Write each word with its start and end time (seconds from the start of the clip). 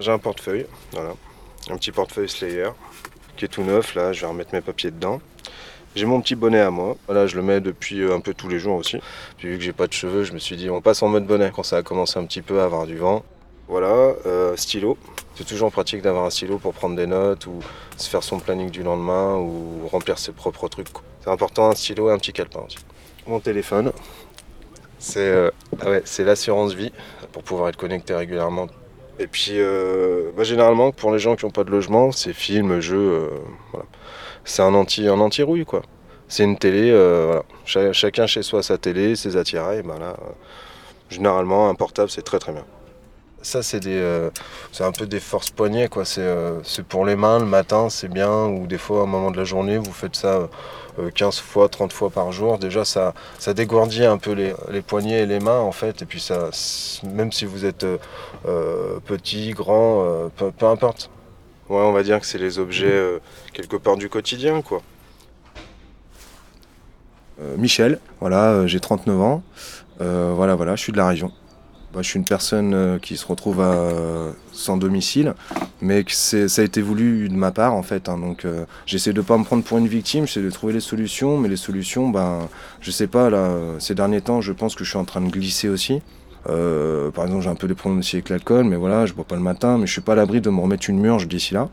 J'ai 0.00 0.10
un 0.10 0.18
portefeuille, 0.18 0.64
voilà. 0.92 1.12
Un 1.68 1.76
petit 1.76 1.92
portefeuille 1.92 2.28
Slayer 2.28 2.70
qui 3.36 3.44
est 3.44 3.48
tout 3.48 3.62
neuf. 3.62 3.94
Là, 3.94 4.14
je 4.14 4.22
vais 4.22 4.26
remettre 4.26 4.54
mes 4.54 4.62
papiers 4.62 4.90
dedans. 4.90 5.20
J'ai 5.94 6.06
mon 6.06 6.22
petit 6.22 6.34
bonnet 6.34 6.60
à 6.60 6.70
moi. 6.70 6.96
Voilà, 7.06 7.26
je 7.26 7.36
le 7.36 7.42
mets 7.42 7.60
depuis 7.60 8.00
euh, 8.00 8.14
un 8.14 8.20
peu 8.20 8.32
tous 8.32 8.48
les 8.48 8.58
jours 8.58 8.76
aussi. 8.76 8.96
Puis 9.36 9.48
vu 9.48 9.58
que 9.58 9.62
j'ai 9.62 9.74
pas 9.74 9.86
de 9.86 9.92
cheveux, 9.92 10.24
je 10.24 10.32
me 10.32 10.38
suis 10.38 10.56
dit 10.56 10.70
on 10.70 10.80
passe 10.80 11.02
en 11.02 11.08
mode 11.08 11.26
bonnet 11.26 11.52
quand 11.54 11.62
ça 11.62 11.76
a 11.76 11.82
commencé 11.82 12.18
un 12.18 12.24
petit 12.24 12.40
peu 12.40 12.60
à 12.60 12.64
avoir 12.64 12.86
du 12.86 12.96
vent. 12.96 13.22
Voilà, 13.68 14.14
euh, 14.24 14.56
stylo. 14.56 14.96
C'est 15.34 15.44
toujours 15.44 15.70
pratique 15.70 16.00
d'avoir 16.00 16.24
un 16.24 16.30
stylo 16.30 16.56
pour 16.56 16.72
prendre 16.72 16.96
des 16.96 17.06
notes 17.06 17.46
ou 17.46 17.60
se 17.98 18.08
faire 18.08 18.22
son 18.22 18.40
planning 18.40 18.70
du 18.70 18.82
lendemain 18.82 19.36
ou 19.36 19.86
remplir 19.88 20.18
ses 20.18 20.32
propres 20.32 20.68
trucs. 20.68 20.88
C'est 21.22 21.30
important 21.30 21.68
un 21.68 21.74
stylo 21.74 22.08
et 22.08 22.12
un 22.12 22.18
petit 22.18 22.32
calepin 22.32 22.60
aussi. 22.66 22.78
Mon 23.26 23.38
téléphone, 23.38 23.92
c'est 24.98 25.20
euh, 25.28 25.50
ah 25.82 26.00
l'assurance 26.22 26.72
vie 26.72 26.92
pour 27.32 27.42
pouvoir 27.42 27.68
être 27.68 27.76
connecté 27.76 28.14
régulièrement. 28.14 28.66
Et 29.18 29.26
puis 29.26 29.58
bah, 30.36 30.44
généralement 30.44 30.92
pour 30.92 31.12
les 31.12 31.18
gens 31.18 31.36
qui 31.36 31.44
n'ont 31.44 31.50
pas 31.50 31.64
de 31.64 31.70
logement, 31.70 32.12
c'est 32.12 32.32
films, 32.32 32.80
jeux, 32.80 33.28
voilà 33.72 33.86
c'est 34.44 34.62
un 34.62 34.74
anti 34.74 35.06
un 35.08 35.20
anti 35.20 35.42
rouille 35.42 35.64
quoi. 35.64 35.82
C'est 36.28 36.44
une 36.44 36.56
télé, 36.56 36.90
euh, 36.92 37.40
voilà. 37.72 37.92
chacun 37.92 38.26
chez 38.26 38.42
soi 38.42 38.62
sa 38.62 38.78
télé, 38.78 39.16
ses 39.16 39.36
attirails. 39.36 39.82
Ben 39.82 39.98
là, 39.98 40.16
euh, 40.20 40.30
généralement 41.08 41.68
un 41.68 41.74
portable 41.74 42.10
c'est 42.10 42.22
très 42.22 42.38
très 42.38 42.52
bien. 42.52 42.64
Ça 43.42 43.62
c'est 43.62 43.80
des, 43.80 43.96
euh, 43.96 44.30
c'est 44.72 44.84
un 44.84 44.92
peu 44.92 45.06
des 45.06 45.20
forces 45.20 45.50
poignets 45.50 45.88
quoi. 45.88 46.04
C'est, 46.04 46.28
c'est 46.62 46.84
pour 46.84 47.06
les 47.06 47.16
mains 47.16 47.38
le 47.38 47.46
matin 47.46 47.88
c'est 47.88 48.08
bien 48.08 48.46
ou 48.46 48.66
des 48.66 48.78
fois 48.78 49.00
à 49.00 49.02
un 49.04 49.06
moment 49.06 49.30
de 49.30 49.36
la 49.36 49.44
journée 49.44 49.78
vous 49.78 49.92
faites 49.92 50.16
ça 50.16 50.48
15 51.14 51.38
fois, 51.38 51.68
30 51.68 51.92
fois 51.92 52.10
par 52.10 52.32
jour. 52.32 52.58
Déjà 52.58 52.84
ça, 52.84 53.14
ça 53.38 53.54
dégourdit 53.54 54.04
un 54.04 54.18
peu 54.18 54.32
les, 54.32 54.52
les 54.70 54.82
poignets 54.82 55.22
et 55.22 55.26
les 55.26 55.40
mains 55.40 55.60
en 55.60 55.72
fait. 55.72 56.02
Et 56.02 56.04
puis 56.04 56.20
ça, 56.20 56.50
même 57.04 57.32
si 57.32 57.46
vous 57.46 57.64
êtes 57.64 57.86
petit, 59.06 59.52
grand, 59.52 60.30
peu, 60.36 60.50
peu 60.50 60.66
importe. 60.66 61.10
Ouais, 61.70 61.78
on 61.78 61.92
va 61.92 62.02
dire 62.02 62.18
que 62.18 62.26
c'est 62.26 62.36
les 62.36 62.58
objets 62.58 62.90
euh, 62.90 63.20
quelque 63.52 63.76
part 63.76 63.96
du 63.96 64.08
quotidien, 64.08 64.60
quoi. 64.60 64.82
Euh, 67.40 67.56
Michel, 67.56 68.00
voilà, 68.18 68.50
euh, 68.50 68.66
j'ai 68.66 68.80
39 68.80 69.20
ans. 69.20 69.42
voilà, 70.00 70.56
voilà, 70.56 70.74
je 70.74 70.82
suis 70.82 70.90
de 70.90 70.96
la 70.96 71.06
région. 71.06 71.30
Bah, 71.92 72.02
je 72.02 72.08
suis 72.08 72.18
une 72.18 72.24
personne 72.24 73.00
qui 73.02 73.16
se 73.16 73.26
retrouve 73.26 73.64
sans 74.52 74.76
domicile, 74.76 75.34
mais 75.80 76.04
que 76.04 76.12
ça 76.12 76.62
a 76.62 76.64
été 76.64 76.82
voulu 76.82 77.28
de 77.28 77.34
ma 77.34 77.50
part 77.50 77.74
en 77.74 77.82
fait. 77.82 78.08
Hein. 78.08 78.16
donc 78.16 78.46
j'essaie 78.86 79.12
de 79.12 79.20
pas 79.20 79.36
me 79.36 79.42
prendre 79.42 79.64
pour 79.64 79.78
une 79.78 79.88
victime, 79.88 80.26
j'essaie 80.26 80.42
de 80.42 80.50
trouver 80.50 80.72
les 80.72 80.80
solutions, 80.80 81.36
mais 81.36 81.48
les 81.48 81.56
solutions, 81.56 82.08
ben, 82.08 82.48
je 82.80 82.92
sais 82.92 83.08
pas 83.08 83.28
là. 83.28 83.50
Ces 83.80 83.96
derniers 83.96 84.20
temps, 84.20 84.40
je 84.40 84.52
pense 84.52 84.76
que 84.76 84.84
je 84.84 84.90
suis 84.90 84.98
en 84.98 85.04
train 85.04 85.20
de 85.20 85.30
glisser 85.30 85.68
aussi. 85.68 86.00
Euh, 86.48 87.10
par 87.10 87.24
exemple, 87.24 87.44
j'ai 87.44 87.50
un 87.50 87.54
peu 87.54 87.68
des 87.68 87.74
problèmes 87.74 88.00
aussi 88.00 88.16
avec 88.16 88.28
l'alcool, 88.28 88.64
mais 88.64 88.76
voilà, 88.76 89.06
je 89.06 89.12
bois 89.12 89.24
pas 89.24 89.36
le 89.36 89.42
matin, 89.42 89.78
mais 89.78 89.86
je 89.86 89.92
suis 89.92 90.00
pas 90.00 90.12
à 90.12 90.16
l'abri 90.16 90.40
de 90.40 90.50
me 90.50 90.60
remettre 90.60 90.88
une 90.88 90.98
murge 90.98 91.28
d'ici 91.28 91.54
là. 91.54 91.68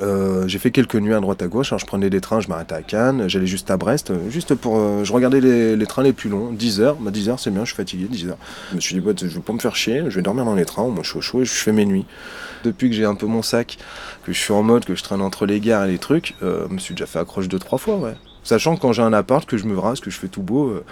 Euh, 0.00 0.46
j'ai 0.46 0.58
fait 0.58 0.70
quelques 0.70 0.94
nuits 0.94 1.14
à 1.14 1.20
droite 1.20 1.42
à 1.42 1.48
gauche. 1.48 1.72
Alors 1.72 1.80
je 1.80 1.86
prenais 1.86 2.10
des 2.10 2.20
trains, 2.20 2.40
je 2.40 2.48
m'arrêtais 2.48 2.74
à 2.74 2.82
Cannes, 2.82 3.28
j'allais 3.28 3.46
juste 3.46 3.70
à 3.70 3.76
Brest, 3.76 4.10
euh, 4.10 4.30
juste 4.30 4.54
pour. 4.54 5.04
je 5.04 5.12
regardais 5.12 5.40
les, 5.40 5.86
trains 5.86 6.02
les 6.02 6.12
plus 6.12 6.30
longs, 6.30 6.52
10 6.52 6.80
heures. 6.80 6.96
Bah, 6.96 7.10
10 7.10 7.28
heures, 7.28 7.40
c'est 7.40 7.50
bien, 7.50 7.64
je 7.64 7.68
suis 7.68 7.76
fatigué, 7.76 8.06
10 8.08 8.28
heures. 8.28 8.38
Je 8.70 8.76
me 8.76 8.80
suis 8.80 8.94
dit, 8.94 9.00
bah, 9.00 9.12
je 9.16 9.26
vais 9.26 9.40
pas 9.40 9.52
me 9.52 9.58
faire 9.58 9.76
chier, 9.76 10.04
je 10.08 10.16
vais 10.16 10.22
dormir 10.22 10.44
dans 10.44 10.54
les 10.54 10.64
trains, 10.64 10.86
moi 10.88 11.02
je 11.02 11.10
suis 11.10 11.18
au 11.18 11.22
chaud 11.22 11.42
et 11.42 11.44
je 11.44 11.52
fais 11.52 11.72
mes 11.72 11.84
nuits. 11.84 12.06
Depuis 12.64 12.90
que 12.90 12.96
j'ai 12.96 13.04
un 13.04 13.14
peu 13.14 13.26
mon 13.26 13.42
sac, 13.42 13.78
que 14.24 14.32
je 14.32 14.38
suis 14.38 14.52
en 14.52 14.62
mode, 14.62 14.84
que 14.84 14.94
je 14.94 15.02
traîne 15.02 15.20
entre 15.20 15.46
les 15.46 15.60
gares 15.60 15.84
et 15.84 15.92
les 15.92 15.98
trucs, 15.98 16.34
je 16.40 16.72
me 16.72 16.78
suis 16.78 16.94
déjà 16.94 17.06
fait 17.06 17.18
accroche 17.18 17.48
deux, 17.48 17.58
trois 17.58 17.78
fois, 17.78 17.96
ouais. 17.96 18.14
Sachant 18.48 18.76
que 18.76 18.80
quand 18.80 18.94
j'ai 18.94 19.02
un 19.02 19.12
appart, 19.12 19.46
que 19.46 19.58
je 19.58 19.66
me 19.66 19.78
rase, 19.78 20.00
que 20.00 20.08
je 20.08 20.18
fais 20.18 20.28
tout 20.28 20.40
beau, 20.40 20.68
euh, 20.68 20.84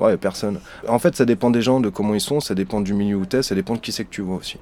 ouais, 0.00 0.16
personne. 0.16 0.60
En 0.88 0.98
fait, 0.98 1.14
ça 1.14 1.24
dépend 1.24 1.50
des 1.50 1.62
gens, 1.62 1.80
de 1.80 1.88
comment 1.88 2.14
ils 2.14 2.20
sont, 2.20 2.40
ça 2.40 2.54
dépend 2.54 2.80
du 2.80 2.94
milieu 2.94 3.16
où 3.16 3.26
t'es, 3.26 3.42
ça 3.42 3.54
dépend 3.54 3.74
de 3.74 3.80
qui 3.80 3.92
c'est 3.92 4.04
que 4.04 4.10
tu 4.10 4.22
vois 4.22 4.36
aussi. 4.36 4.56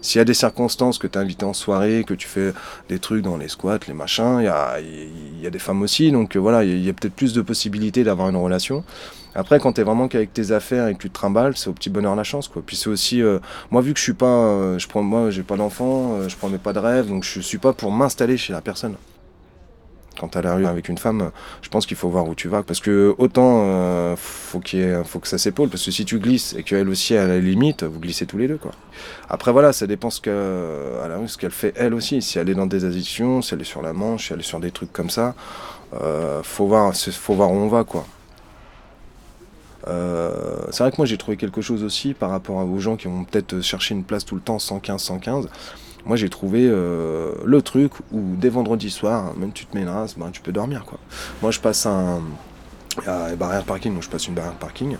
S'il 0.00 0.18
y 0.18 0.22
a 0.22 0.24
des 0.24 0.34
circonstances 0.34 0.98
que 0.98 1.06
t'es 1.06 1.18
invité 1.18 1.44
en 1.44 1.52
soirée, 1.52 2.04
que 2.06 2.14
tu 2.14 2.28
fais 2.28 2.52
des 2.88 2.98
trucs 2.98 3.22
dans 3.22 3.36
les 3.36 3.48
squats, 3.48 3.80
les 3.86 3.94
machins, 3.94 4.38
il 4.38 4.44
y 4.44 4.48
a, 4.48 4.78
y 4.80 5.46
a, 5.46 5.50
des 5.50 5.58
femmes 5.58 5.82
aussi, 5.82 6.10
donc 6.12 6.36
euh, 6.36 6.38
voilà, 6.38 6.64
il 6.64 6.84
y 6.84 6.88
a, 6.88 6.92
peut-être 6.92 7.14
plus 7.14 7.32
de 7.34 7.42
possibilités 7.42 8.04
d'avoir 8.04 8.28
une 8.28 8.36
relation. 8.36 8.84
Après, 9.36 9.58
quand 9.58 9.72
t'es 9.72 9.82
vraiment 9.82 10.06
qu'avec 10.06 10.32
tes 10.32 10.52
affaires 10.52 10.86
et 10.86 10.94
que 10.94 11.00
tu 11.00 11.10
te 11.10 11.14
trimbales, 11.14 11.56
c'est 11.56 11.68
au 11.68 11.72
petit 11.72 11.90
bonheur 11.90 12.14
la 12.14 12.22
chance, 12.22 12.46
quoi. 12.46 12.62
Puis 12.64 12.76
c'est 12.76 12.88
aussi, 12.88 13.20
euh, 13.20 13.40
moi, 13.72 13.82
vu 13.82 13.92
que 13.92 13.98
je 13.98 14.04
suis 14.04 14.12
pas, 14.12 14.78
je 14.78 14.86
prends, 14.86 15.02
moi, 15.02 15.30
j'ai 15.30 15.42
pas 15.42 15.56
d'enfant, 15.56 16.28
je 16.28 16.36
prends 16.36 16.50
pas 16.50 16.72
de 16.72 16.78
rêve, 16.78 17.08
donc 17.08 17.24
je 17.24 17.40
suis 17.40 17.58
pas 17.58 17.72
pour 17.72 17.90
m'installer 17.90 18.36
chez 18.36 18.52
la 18.52 18.60
personne 18.60 18.94
quand 20.18 20.28
tu 20.28 20.38
à 20.38 20.42
la 20.42 20.54
rue 20.54 20.66
avec 20.66 20.88
une 20.88 20.98
femme, 20.98 21.30
je 21.62 21.68
pense 21.68 21.86
qu'il 21.86 21.96
faut 21.96 22.08
voir 22.08 22.28
où 22.28 22.34
tu 22.34 22.48
vas. 22.48 22.62
Parce 22.62 22.80
que 22.80 23.14
autant 23.18 23.62
euh, 23.64 24.16
faut, 24.16 24.60
faut 25.04 25.18
que 25.18 25.28
ça 25.28 25.38
s'épaule, 25.38 25.68
parce 25.68 25.84
que 25.84 25.90
si 25.90 26.04
tu 26.04 26.18
glisses 26.18 26.54
et 26.56 26.62
qu'elle 26.62 26.88
aussi 26.88 27.16
à 27.16 27.26
la 27.26 27.38
limite, 27.38 27.84
vous 27.84 28.00
glissez 28.00 28.26
tous 28.26 28.38
les 28.38 28.48
deux. 28.48 28.58
quoi. 28.58 28.72
Après 29.28 29.52
voilà, 29.52 29.72
ça 29.72 29.86
dépend 29.86 30.10
ce 30.10 30.20
qu'elle 30.20 31.50
fait 31.50 31.72
elle 31.76 31.94
aussi. 31.94 32.22
Si 32.22 32.38
elle 32.38 32.48
est 32.48 32.54
dans 32.54 32.66
des 32.66 32.84
addictions, 32.84 33.42
si 33.42 33.54
elle 33.54 33.60
est 33.60 33.64
sur 33.64 33.82
la 33.82 33.92
manche, 33.92 34.28
si 34.28 34.32
elle 34.32 34.40
est 34.40 34.42
sur 34.42 34.60
des 34.60 34.70
trucs 34.70 34.92
comme 34.92 35.10
ça, 35.10 35.34
euh, 36.00 36.42
faut, 36.42 36.66
voir, 36.66 36.94
faut 36.94 37.34
voir 37.34 37.50
où 37.50 37.54
on 37.54 37.68
va. 37.68 37.84
quoi. 37.84 38.06
Euh, 39.86 40.32
c'est 40.70 40.82
vrai 40.82 40.90
que 40.90 40.96
moi 40.96 41.06
j'ai 41.06 41.18
trouvé 41.18 41.36
quelque 41.36 41.60
chose 41.60 41.84
aussi 41.84 42.14
par 42.14 42.30
rapport 42.30 42.56
aux 42.56 42.78
gens 42.78 42.96
qui 42.96 43.06
vont 43.06 43.24
peut-être 43.24 43.60
chercher 43.60 43.94
une 43.94 44.04
place 44.04 44.24
tout 44.24 44.34
le 44.34 44.40
temps 44.40 44.58
115, 44.58 45.02
115. 45.02 45.48
Moi, 46.06 46.16
j'ai 46.16 46.28
trouvé 46.28 46.66
euh, 46.68 47.32
le 47.44 47.62
truc 47.62 47.92
où 48.12 48.20
dès 48.36 48.50
vendredi 48.50 48.90
soir, 48.90 49.34
même 49.36 49.52
tu 49.52 49.66
te 49.66 49.76
là, 49.78 50.06
ben, 50.16 50.30
tu 50.30 50.40
peux 50.40 50.52
dormir. 50.52 50.84
Quoi. 50.84 50.98
Moi, 51.42 51.50
je 51.50 51.60
passe 51.60 51.86
un, 51.86 52.22
barrière 53.38 53.64
parking, 53.64 53.94
donc 53.94 54.02
je 54.02 54.10
passe 54.10 54.28
une 54.28 54.34
barrière 54.34 54.54
parking 54.54 54.96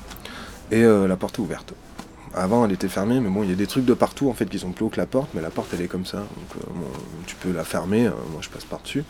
et 0.71 0.83
euh, 0.83 1.07
la 1.07 1.17
porte 1.17 1.39
est 1.39 1.43
ouverte. 1.43 1.75
Avant, 2.35 2.65
elle 2.65 2.73
était 2.73 2.89
fermée, 2.89 3.21
mais 3.21 3.29
bon, 3.29 3.45
il 3.45 3.51
y 3.51 3.53
a 3.53 3.57
des 3.57 3.69
trucs 3.69 3.85
de 3.85 3.95
partout 3.95 4.29
en 4.29 4.33
fait 4.33 4.47
qui 4.47 4.59
sont 4.59 4.73
plus 4.73 4.85
hauts 4.85 4.89
que 4.89 4.97
la 4.97 5.07
porte, 5.07 5.29
mais 5.35 5.41
la 5.41 5.51
porte 5.51 5.69
elle 5.73 5.83
est 5.83 5.87
comme 5.87 6.05
ça, 6.05 6.17
donc 6.17 6.27
euh, 6.57 6.71
tu 7.27 7.37
peux 7.37 7.53
la 7.53 7.63
fermer. 7.63 8.11
moi, 8.33 8.41
je 8.41 8.49
passe 8.49 8.65
par 8.65 8.81
dessus. 8.81 9.05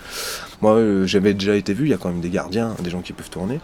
Moi, 0.60 1.06
j'avais 1.06 1.32
déjà 1.32 1.56
été 1.56 1.72
vu. 1.72 1.86
Il 1.86 1.90
y 1.90 1.94
a 1.94 1.96
quand 1.96 2.10
même 2.10 2.20
des 2.20 2.28
gardiens, 2.28 2.74
des 2.82 2.90
gens 2.90 3.00
qui 3.00 3.14
peuvent 3.14 3.30
tourner. 3.30 3.60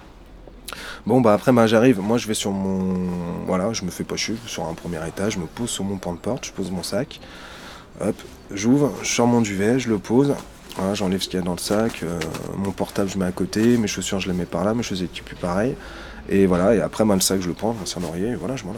Bon 1.06 1.20
bah 1.20 1.32
après 1.32 1.52
bah, 1.52 1.66
j'arrive, 1.66 2.00
moi 2.00 2.18
je 2.18 2.28
vais 2.28 2.34
sur 2.34 2.52
mon. 2.52 3.08
Voilà, 3.47 3.72
je 3.72 3.84
me 3.84 3.91
fais 3.91 4.04
pas 4.04 4.16
sur 4.16 4.66
un 4.66 4.74
premier 4.74 4.98
étage, 5.08 5.34
je 5.34 5.38
me 5.38 5.47
pose 5.47 5.70
sur 5.70 5.84
mon 5.84 5.97
pan 5.97 6.12
de 6.12 6.18
porte, 6.18 6.47
je 6.47 6.52
pose 6.52 6.70
mon 6.70 6.82
sac, 6.82 7.20
Hop, 8.00 8.16
j'ouvre, 8.50 8.93
je 9.03 9.09
sors 9.09 9.27
mon 9.27 9.43
duvet, 9.43 9.78
je 9.78 9.91
le 9.91 9.99
pose. 9.99 10.34
j'enlève 10.94 11.21
ce 11.21 11.28
qu'il 11.28 11.38
y 11.38 11.43
a 11.43 11.44
dans 11.44 11.53
le 11.53 11.59
sac. 11.59 12.03
Euh, 12.03 12.19
mon 12.56 12.71
portable, 12.72 13.11
je 13.11 13.19
mets 13.19 13.27
à 13.27 13.33
côté. 13.33 13.77
Mes 13.77 13.88
chaussures, 13.88 14.21
je 14.21 14.28
les 14.31 14.34
mets 14.34 14.47
par 14.47 14.65
là. 14.65 14.72
Mes 14.72 14.83
chaussettes, 14.83 15.12
plus 15.22 15.37
pareil. 15.37 15.77
Et 16.31 16.47
voilà, 16.47 16.75
et 16.75 16.81
après, 16.81 17.05
moi, 17.05 17.15
le 17.15 17.21
sac, 17.21 17.43
je 17.43 17.49
le 17.49 17.55
prends, 17.55 17.77
c'est 17.84 17.99
un 17.99 18.05
oreiller, 18.05 18.28
et 18.28 18.34
voilà, 18.37 18.56
je 18.56 18.65
m'en. 18.65 18.72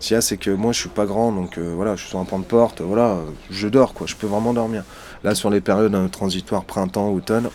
Ce 0.00 0.08
qu'il 0.08 0.14
y 0.14 0.18
a, 0.18 0.20
c'est 0.20 0.38
que 0.38 0.50
moi, 0.50 0.72
je 0.72 0.80
suis 0.80 0.88
pas 0.88 1.06
grand, 1.06 1.30
donc 1.30 1.58
euh, 1.58 1.72
voilà, 1.76 1.94
je 1.94 2.00
suis 2.00 2.10
sur 2.10 2.18
un 2.18 2.24
pan 2.24 2.40
de 2.40 2.44
porte, 2.44 2.80
voilà, 2.80 3.18
je 3.50 3.68
dors, 3.68 3.94
quoi. 3.94 4.08
Je 4.08 4.16
peux 4.16 4.26
vraiment 4.26 4.52
dormir. 4.52 4.82
Là, 5.22 5.36
sur 5.36 5.48
les 5.48 5.60
périodes 5.60 5.94
hein, 5.94 6.08
transitoires 6.10 6.64
printemps, 6.64 7.10
automne, 7.10 7.48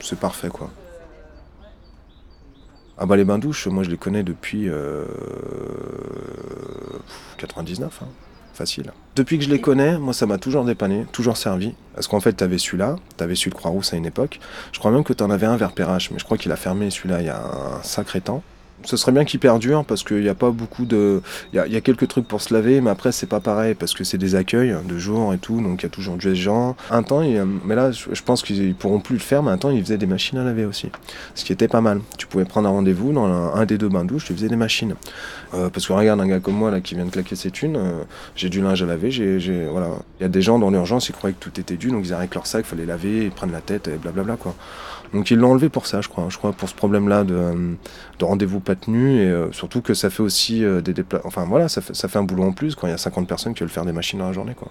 c'est 0.00 0.18
parfait, 0.18 0.48
quoi. 0.48 0.70
Ah 2.98 3.04
bah 3.04 3.16
les 3.16 3.24
bains 3.24 3.38
douches, 3.38 3.66
moi 3.66 3.82
je 3.82 3.90
les 3.90 3.98
connais 3.98 4.22
depuis 4.22 4.70
99. 7.36 8.00
Euh, 8.00 8.06
Depuis 9.14 9.38
que 9.38 9.44
je 9.44 9.50
les 9.50 9.60
connais, 9.60 9.98
moi 9.98 10.12
ça 10.12 10.26
m'a 10.26 10.38
toujours 10.38 10.64
dépanné, 10.64 11.06
toujours 11.12 11.36
servi. 11.36 11.74
Parce 11.94 12.08
qu'en 12.08 12.20
fait, 12.20 12.34
tu 12.34 12.44
avais 12.44 12.58
celui-là, 12.58 12.96
tu 13.16 13.24
avais 13.24 13.34
celui 13.34 13.50
de 13.50 13.56
Croix-Rousse 13.56 13.92
à 13.94 13.96
une 13.96 14.06
époque. 14.06 14.40
Je 14.72 14.78
crois 14.78 14.90
même 14.90 15.04
que 15.04 15.12
tu 15.12 15.22
en 15.22 15.30
avais 15.30 15.46
un 15.46 15.56
vers 15.56 15.72
Perrache, 15.72 16.10
mais 16.10 16.18
je 16.18 16.24
crois 16.24 16.38
qu'il 16.38 16.52
a 16.52 16.56
fermé 16.56 16.90
celui-là 16.90 17.20
il 17.20 17.26
y 17.26 17.30
a 17.30 17.40
un 17.40 17.82
sacré 17.82 18.20
temps 18.20 18.42
ce 18.84 18.96
serait 18.96 19.12
bien 19.12 19.24
qu'il 19.24 19.40
perdure 19.40 19.84
parce 19.84 20.02
qu'il 20.02 20.20
n'y 20.20 20.28
a 20.28 20.34
pas 20.34 20.50
beaucoup 20.50 20.84
de. 20.84 21.22
Il 21.52 21.56
y, 21.56 21.76
a, 21.76 21.80
quelques 21.80 22.08
trucs 22.08 22.28
pour 22.28 22.40
se 22.40 22.52
laver, 22.52 22.80
mais 22.80 22.90
après, 22.90 23.12
c'est 23.12 23.26
pas 23.26 23.40
pareil 23.40 23.74
parce 23.74 23.94
que 23.94 24.04
c'est 24.04 24.18
des 24.18 24.34
accueils 24.34 24.74
de 24.86 24.98
jour 24.98 25.32
et 25.34 25.38
tout, 25.38 25.60
donc 25.60 25.82
il 25.82 25.84
y 25.84 25.86
a 25.86 25.90
toujours 25.90 26.16
des 26.16 26.34
gens. 26.34 26.76
Un 26.90 27.02
temps, 27.02 27.22
mais 27.64 27.74
là, 27.74 27.90
je 27.90 28.22
pense 28.22 28.42
qu'ils 28.42 28.74
pourront 28.74 29.00
plus 29.00 29.14
le 29.14 29.20
faire, 29.20 29.42
mais 29.42 29.50
un 29.50 29.58
temps, 29.58 29.70
ils 29.70 29.82
faisaient 29.82 29.98
des 29.98 30.06
machines 30.06 30.38
à 30.38 30.44
laver 30.44 30.64
aussi. 30.64 30.90
Ce 31.34 31.44
qui 31.44 31.52
était 31.52 31.68
pas 31.68 31.80
mal. 31.80 32.00
Tu 32.18 32.26
pouvais 32.26 32.44
prendre 32.44 32.68
un 32.68 32.72
rendez-vous 32.72 33.12
dans 33.12 33.26
un, 33.26 33.66
des 33.66 33.78
deux 33.78 33.88
bains 33.88 34.04
douches, 34.04 34.26
tu 34.26 34.34
faisais 34.34 34.48
des 34.48 34.56
machines. 34.56 34.94
Euh, 35.54 35.68
parce 35.70 35.86
que 35.86 35.92
regarde, 35.92 36.20
un 36.20 36.26
gars 36.26 36.40
comme 36.40 36.54
moi 36.56 36.70
là 36.70 36.80
qui 36.80 36.94
vient 36.94 37.04
de 37.04 37.10
claquer 37.10 37.36
ses 37.36 37.50
thunes, 37.50 37.76
euh, 37.76 38.02
j'ai 38.34 38.48
du 38.48 38.60
linge 38.60 38.82
à 38.82 38.86
laver, 38.86 39.10
j'ai. 39.10 39.66
Voilà. 39.70 39.88
Il 40.20 40.22
y 40.22 40.26
a 40.26 40.28
des 40.28 40.42
gens 40.42 40.58
dans 40.58 40.70
l'urgence, 40.70 41.08
ils 41.08 41.12
croyaient 41.12 41.34
que 41.38 41.44
tout 41.44 41.60
était 41.60 41.76
dû, 41.76 41.90
donc 41.90 42.04
ils 42.04 42.12
arrêtent 42.12 42.34
leur 42.34 42.46
sac, 42.46 42.64
fallait 42.64 42.86
laver, 42.86 43.24
ils 43.24 43.30
prennent 43.30 43.52
la 43.52 43.60
tête 43.60 43.88
et 43.88 43.96
blablabla 43.96 44.36
quoi. 44.36 44.54
Donc 45.14 45.30
ils 45.30 45.38
l'ont 45.38 45.52
enlevé 45.52 45.68
pour 45.68 45.86
ça, 45.86 46.00
je 46.00 46.08
crois. 46.08 46.26
Je 46.28 46.36
crois 46.36 46.52
pour 46.52 46.68
ce 46.68 46.74
problème-là 46.74 47.24
de, 47.24 47.76
de 48.18 48.24
rendez-vous 48.24 48.60
pas 48.66 48.76
tenu 48.76 49.22
et 49.22 49.26
euh, 49.30 49.52
surtout 49.52 49.80
que 49.80 49.94
ça 49.94 50.10
fait 50.10 50.22
aussi 50.22 50.64
euh, 50.64 50.82
des 50.82 50.92
déplacements. 50.92 51.28
Enfin 51.28 51.46
voilà, 51.46 51.68
ça 51.68 51.80
fait, 51.80 51.94
ça 51.94 52.08
fait 52.08 52.18
un 52.18 52.24
boulot 52.24 52.44
en 52.44 52.52
plus 52.52 52.74
quand 52.74 52.86
il 52.86 52.90
y 52.90 52.92
a 52.92 52.98
50 52.98 53.26
personnes 53.28 53.54
qui 53.54 53.60
veulent 53.60 53.70
faire 53.70 53.86
des 53.86 53.92
machines 53.92 54.18
dans 54.18 54.26
la 54.26 54.32
journée, 54.32 54.54
quoi. 54.54 54.70